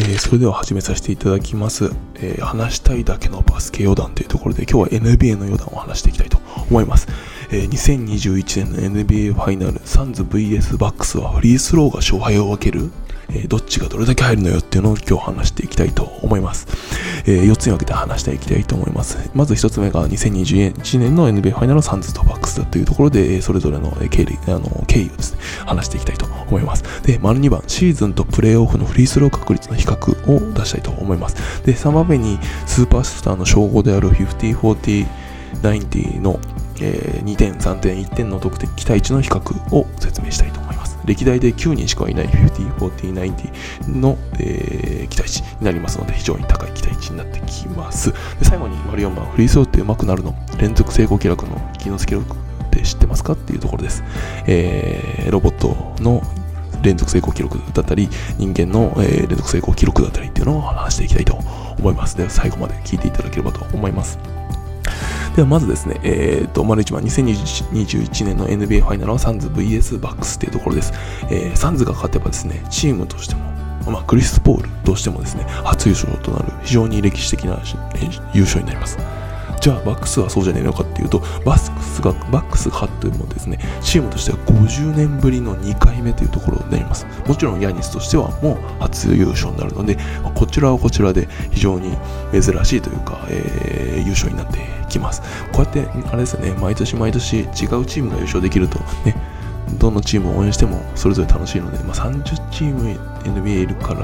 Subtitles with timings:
[0.00, 6.38] えー、それでは始めさせていただきます、えー、話したいだけのバスケ四段というところで今日は NBA の四段を話していきたいと
[6.70, 7.06] 思います、
[7.50, 12.90] えー、2021年の NBA ファイナルサンズ VS バックスはフリースローが勝敗を分ける
[13.32, 16.66] えどっちがどれだけ入るのよっていうのを今日話していきたいと思います。
[17.26, 19.30] えー、4つに分けて話していきたいと思います。
[19.34, 26.84] まず1つ目が2021年の NBA ファイナルのサンズとバックスだというところで、それぞれの経緯あの経緯をですね、話していきたいと思います。
[27.02, 31.36] で、丸2番、シーズンとプレーオフのフリースロー確率の比較を出したいと思います。
[31.64, 35.06] で、3番目にスーパースターの称号である50、40、
[35.62, 36.40] 90の、
[36.80, 40.69] えー、2点、3点、1点の得点期待値の比較を説明したいと思います。
[41.04, 48.12] 歴代で9人しかいない50、40、90の、えー、期待値になりますので、非常に高い期待値になってきます。
[48.12, 54.02] で最後に、丸4番、フリースローって上手くなるの、連続成功記録の機能付け力って知ってますかっていうところです。
[54.46, 56.22] えー、ロボットの
[56.82, 61.38] 連続成功記録だったり、人間の、えー、連続成功記録だったりっていうのを話していきたいと
[61.78, 62.16] 思います。
[62.16, 64.18] では、最後まで聞いていただければと思います。
[65.36, 70.92] ではまずですね、えーと、丸一番2021年の NBA ファイナルはサンズ VS バックスというところです。
[71.30, 73.42] えー、サンズが勝てばですね、チームとしても、
[73.90, 77.62] まあ、クリス・ポールとしてもですね、初優勝となる非常に歴史的な
[78.34, 78.98] 優勝になります。
[79.60, 87.06] じゃあバックスはそうじゃねえのかっていうとバックスがバックスが勝ってもですねチームとしては50年ぶりの2回目というところになります。
[87.26, 89.98] もちろんヤニスとしてはもう初優勝になるので
[90.34, 91.96] こちらはこちらで非常に
[92.32, 95.20] 珍しいというか、えー、優勝になってきます。
[95.52, 99.14] こうやってあれですね毎年毎年違うチームが優勝できるとね
[99.78, 104.00] どのチームを応援してもそれぞれ楽しいので、まあ、30チーム NBA いるから、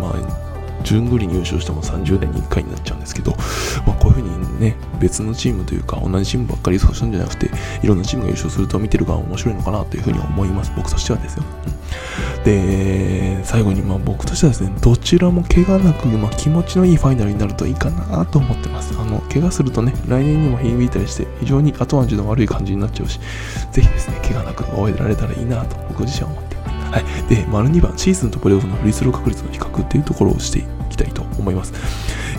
[0.00, 0.53] まあ、
[0.84, 3.32] 順繰りに優勝しても30年に1回になっちゃうんですけど、
[3.86, 7.50] まあ、こういうふうにね、別のチームというか、同じチームばっかり優勝したんじゃなくて、
[7.82, 10.72] いろんなチームが優勝すると見てる側面白いのかなというふうに思います。
[10.76, 11.44] 僕としてはですよ。
[12.44, 18.94] で、最後にまあ僕としてはですね、どちらも怪我なく、まあ、気持ちのいいファイナルになるといいかなと思ってます。
[18.98, 23.18] あの、怪我するとね、来年にも響いたりして、非常に後味の悪い感じになっちゃうし、
[23.72, 26.54] ぜひですね、怪我なく終えられたらいいなと僕自身は思って
[26.94, 27.04] はい。
[27.28, 31.72] で、丸2番、シーズンとプレーオフのフリースロー確率の比較っていうところをしていきたいと思います。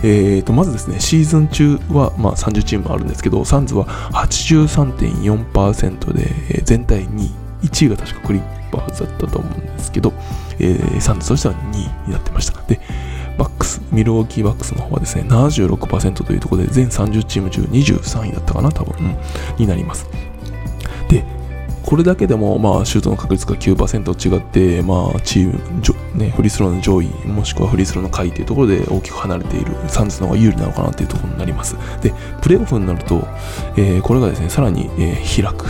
[0.03, 7.31] えーと、まずですね、シーズン中は、まあ、30チームあるんですけど、サンズは83.4%で、えー、全体2位。
[7.63, 10.13] 1位が確かクリッパーズだったと思うんですけど、
[10.59, 12.61] えー、サンズとしては2位になってました。
[12.63, 12.79] で、
[13.37, 19.17] バックス、ミルウォーキーバックスの方はですね、76%というところで、全30チーム中23位だったかな、多分、うん、
[19.57, 20.07] になります。
[21.85, 31.75] これだけでも、まあ、シュートの確率が9%違って、まあ、チーム、ね、フリースローの上位、もしくはフリースローの下位というところで大きく離れているサンズの方が有利なのかなというところになります。
[32.01, 33.27] で、プレーオフになると、
[33.77, 35.67] えー、これがですね、さらに、えー、開く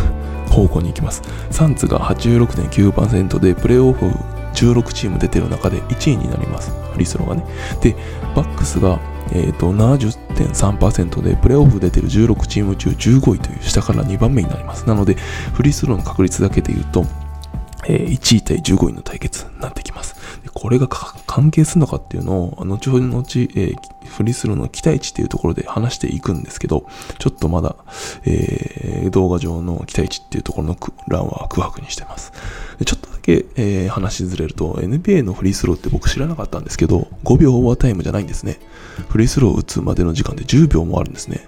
[0.51, 1.21] 方向に行きます。
[1.51, 4.05] サンズが86.9%で、プレーオフ
[4.53, 6.71] 16チーム出てる中で1位になります。
[6.93, 7.45] フリースローがね。
[7.81, 7.95] で、
[8.35, 8.99] バックスが
[9.31, 14.87] えーと、70.3%でプレーオフ出てる16チーム中15位という下から2番目になります。
[14.87, 15.15] なので、
[15.53, 17.05] フリースローの確率だけで言うと、
[17.87, 20.15] えー、1位対15位の対決になってきます。
[20.53, 23.75] これが関係するのかっていうのを、後ほど、えー、
[24.15, 26.87] フリースローの期待値っていうところで話していくんですけど、
[27.19, 27.75] ちょっとまだ、
[28.25, 30.77] えー、動画上の期待値っていうところの
[31.07, 32.31] 欄は空白にしてます。
[32.79, 38.59] でちょっとだけ、えー、話ずれると、NBA のフリースローって僕知らなかったんですけど、5秒オーバータイムじゃないんですね。
[39.09, 41.47] フリースローを打つまでの時間で10秒もあるんですね。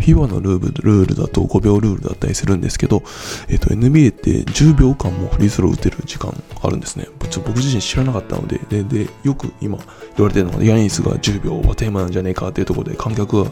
[0.00, 3.02] FIBA のルールだと5秒ルールだったりするんですけど、
[3.48, 6.32] えっ、と、NBA って10秒間もフリースロー打てる時間
[6.62, 7.06] あるんですね。
[7.18, 9.78] 僕自身知らなかったので、で、でよく今
[10.16, 13.50] 言われてるのが、ヤニスが10秒はテーマなんじゃねえかっていうところで観客は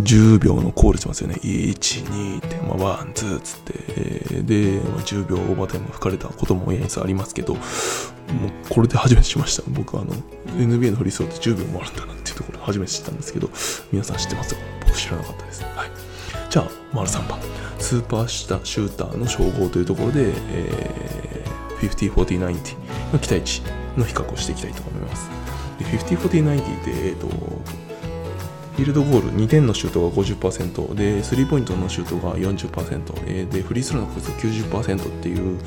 [0.00, 1.36] 10秒のコールしますよね。
[1.42, 7.56] 1、2って、まあ、1、2つって、で、まあ、10秒オーバータイム吹かれたこともヤニスありますけど、
[8.32, 9.62] もうこれで初めてしました。
[9.68, 10.14] 僕はあの、
[10.58, 13.50] NBA のフリースローって10秒もあるんだなっていうところで初めて知ったんですけど、
[13.92, 14.54] 皆さん知ってます？
[14.54, 15.62] か僕知らなかったです。
[15.62, 15.90] はい。
[16.50, 17.38] じゃあ、丸3番。
[17.78, 22.76] スーパーシューターの称号というところで、えー、50、40、90
[23.12, 23.62] の期待値
[23.96, 25.30] の比較をしていきたいと思います。
[25.78, 27.28] で50、40、90で、えっ、ー、と、
[28.76, 35.58] フィールドゴール2点のシュートが50%でスリーポイントのシュートが40%でフリースローの確率が90%っていう、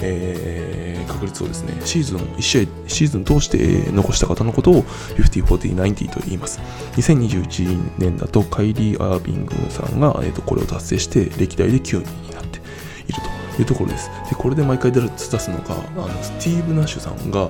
[0.00, 6.58] えー、確率をですねシーズン1試合シーズン通して残した方のことを50、40、90と言います。
[6.96, 12.58] 2021年だとカイリー・アービングさんが、えー、とこれを達成して歴代で9人になって
[13.06, 13.20] いる
[13.54, 14.10] というところです。
[14.28, 17.48] でこれで毎回出すのがあのスティーブ・ナッシュさんが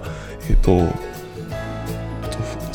[0.50, 1.16] えっ、ー、と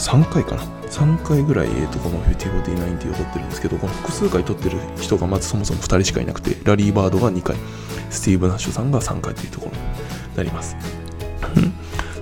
[0.02, 7.56] 3回かな？3回ぐらい、えー、とこの50、40、90を取ってるんですけど、この複数回取ってる人がまずそもそも2人しかいなくて、ラリー・バードが2回、
[8.10, 10.76] スティーブ・ナッシュさんが3回というところになります。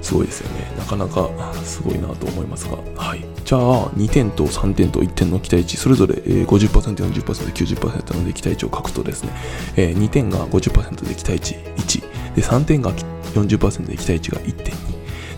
[0.02, 0.72] すごいですよね。
[0.78, 1.30] なかなか
[1.64, 2.78] すごいなと思いますが。
[2.96, 3.24] はい。
[3.46, 9.32] じゃあ、2点と3点と1点の期待値、それぞれ50%、40%、90%ので期待値を書くとですね、
[9.76, 12.92] 2点が50%で期待値1、で、3点が
[13.36, 14.74] 40%で期待値が1.2。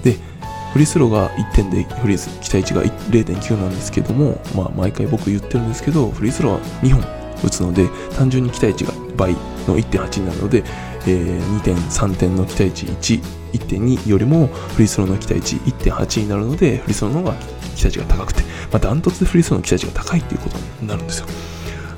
[0.04, 0.31] で、
[0.73, 7.01] フリースローが1点でフリース期待値が0.9なんですけども、まあ、毎回僕言ってるんですけど、フリースローは2本
[7.44, 9.33] 打つので、単純に期待値が倍
[9.68, 10.63] の1.8になるので、
[11.07, 13.23] えー、2点、3点の期待値1、
[13.53, 17.33] 1.2よりもフリースローの期待値1.8になるので、フリースローの方が
[17.75, 21.27] 期待値が高くて、まあ、ダントツでフリースローの期待値が高いっていうことになるんですよ。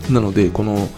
[0.09, 0.89] なので、この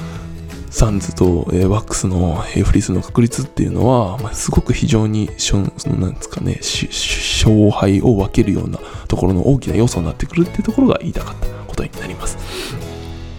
[0.76, 8.78] サンズと、えー、ワックスの、えー、フリースの確率っていうのは、まあ、すごく非常にそのなんですかね勝敗を分けるような
[9.08, 12.38] ところの大きな要素になってくるっていうところが言いたかったことになります。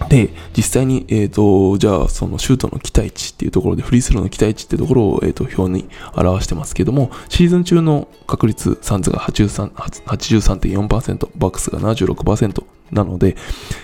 [0.09, 12.63] で、実際に、えっ、ー、と、じゃあ、そのシュートの期待値っていうところで、フリースローの期待値っていうところを、えっ、ー、と、表に表してますけども、シーズン中の確率、サンズが83 83.4%、バックスが76%
[12.93, 13.35] なので、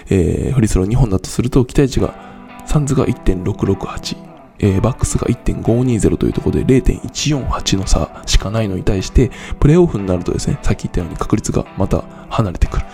[0.09, 2.32] えー、フリースロー2本だとすると、期待値が
[2.73, 4.17] サンズが1.668、
[4.57, 9.29] えー、バックスが1.520というところで0.148の差しかないのに対して、
[9.59, 12.85] プレーオフになるとですね、さっき言ったように確率がまた離れてくる。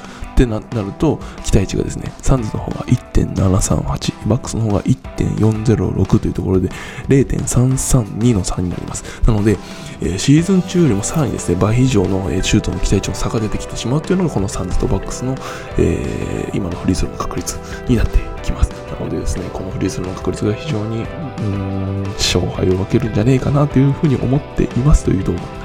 [0.44, 6.70] ってなると、期待値がですね、サンズの方が1.738、バックスの方が1.406というところで、
[7.08, 9.04] 0.332の差になります。
[9.26, 9.58] なので、
[10.02, 15.36] えー、シーズン中よりもさらにですね、倍以上の、えー、シュートの期待値の差が出てきてしまうというのが、このサンズとバックスの、
[15.78, 17.58] えー、今のフリースローの確率
[17.88, 18.72] になってきます。
[18.72, 25.59] なのでですね、このフリースローの確率が非常に、うん、勝敗を分けるんじゃねえかなというふうに思っていますという動画。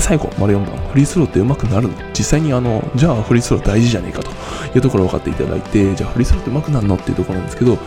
[0.00, 1.94] 最後、丸4番、フリースローって上手くなるの？
[2.12, 4.30] 実際にあの、じゃあフリースロー大事じゃねえかと
[4.74, 6.96] いうところを分かっていただいて、じゃあフリースローって上手くなるの？
[6.96, 7.78] っていうところなんですけど、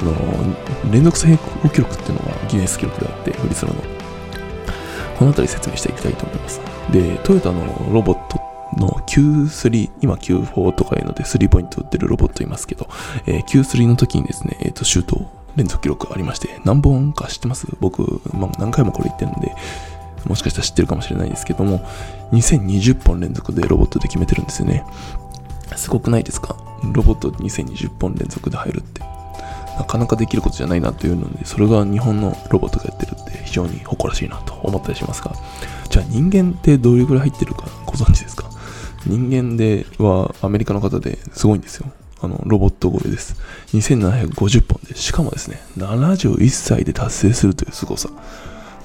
[0.00, 3.82] あの、連続成功記録っていうのがギネス記録であって、フリースローの。
[5.18, 6.60] この辺り説明していきたいと思います。
[6.92, 8.40] で、トヨタのロボット
[8.76, 12.86] の Q3、今 Q4 とかいうので3ポイント打ってるロボットいますけど、
[13.26, 15.26] えー、Q3 の時にですね、えっ、ー、と、シュート
[15.56, 17.66] 連続記録ありまして、何本か知ってます？
[17.80, 19.56] 僕、まあ、何回もこれ言ってるんで、
[20.24, 21.80] もしかしたら知ってるかもしれないですけども、
[22.32, 24.84] 2020本連続でロボットで決めてるんですよね。
[25.76, 26.56] すごくないですか？
[26.92, 29.02] ロボット2020本連続で入るって。
[29.78, 35.32] なかなかできることじゃないなというので、それが日本のロボットがやってるって非常に誇らしいなと思ったりしますが、
[35.88, 38.50] じゃあ人間ってどれぐらい入ってるかご存知ですか？
[39.06, 41.92] 人間ではアメリカの方ですごいんですよ。
[42.20, 43.36] あの、ロボット超えです。
[43.68, 48.10] 2750本で、しかもですね、71歳で達成するという凄さ。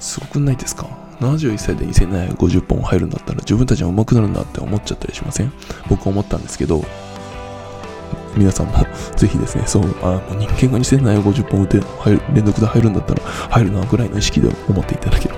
[0.00, 0.86] すごくないですか
[1.20, 5.52] ？71歳で2750本入るんだったら自分たちは上手くなるんだって思っちゃったりしません？
[5.88, 6.82] 僕は思ったんですけど
[8.36, 8.72] 皆さんも
[9.16, 15.33] ぜひですね、そう、あもう人間が2750本打て入る、連続で入るんだったら入るなぐらいの意識で思っていただける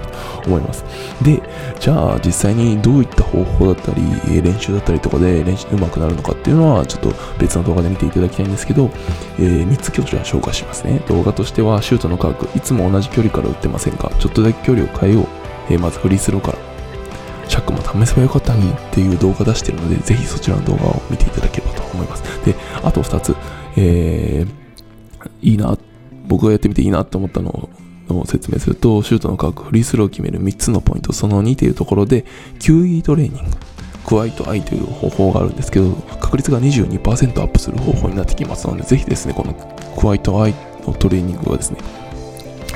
[0.47, 0.85] 思います。
[1.23, 1.43] で、
[1.81, 4.03] じゃあ実際にどういった方法だったり、
[4.43, 8.91] 練習だったりとかで練習上手くなるのかっていうのはちょっと別の動画で見ていただきたいんですけど、
[9.39, 11.01] えー、3つ教師は紹介しますね。
[11.09, 14.11] 動画としてはシュートの科学、いつも同じ距離から打ってませんか？
[14.19, 15.27] ちょっとだけ距離を変えよう。
[15.69, 16.59] えー、まずフリースローから。
[17.49, 22.45] シャックも試せばよかったのにっていう動画出してるので、ぜひそちらの動画を見ていただければと思います。
[22.45, 23.37] で、あと2つ、
[23.77, 25.79] えー、いいな、
[26.27, 27.69] 僕がやってみていいなって思ったの
[28.09, 32.25] を説明すると、シュートの科学、フリースローを決める3つのポイント、その2というところで、
[32.59, 33.51] QE トレーニング。
[34.07, 39.53] Quiet Eye という方法があるんですけど、確率が22%アップする方法になってきますので、ぜひですね、この
[39.99, 40.55] Quiet Eye
[40.87, 41.79] のトレーニングはですね、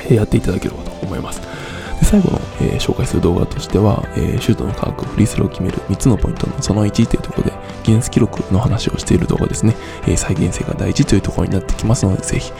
[0.09, 1.39] やっていただければと思います。
[1.39, 7.50] で最後の、えー、紹介する動画としては、えー、シュートの科学、フリースローを決める3つのポイントのその1というところで、
[7.83, 12.51] ギネス記録の話をしている動画ですね、えー、再現性が大事というところになってきますので、ぜひ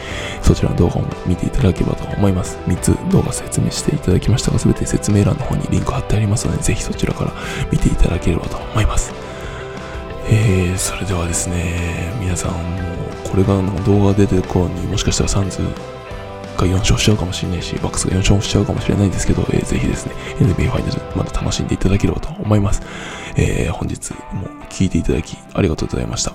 [0.42, 2.58] そちらの動画を見ていただければと思います。
[2.66, 7.32] 3つ動画説明していただきましたが、すべて説明欄の方にリンク貼ってありますので、ぜひそちらから
[7.70, 9.12] 見ていただければと思います。
[10.28, 12.58] えー、それではですね、皆さんも
[13.24, 15.58] これが動画出てる頃にもしかしたらサンズ
[16.62, 22.82] が4勝しちゃうかもしれないし、バックスが4勝しちゃうかもしれないんですけど、えー、ぜひですね、NBA ファイナルまだ楽しんでいただければと思います。
[23.36, 26.32] えー、本日も聴いていただきありがとうございました。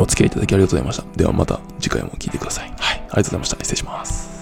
[0.00, 1.04] お付き合いいただきありがとうございました。
[1.16, 2.72] ではまた次回も聴いてください。
[2.78, 3.56] はい、ありがとうございました。
[3.56, 4.35] 失礼します。